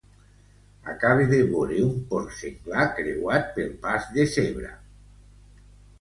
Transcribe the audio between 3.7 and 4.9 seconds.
pas de zebra.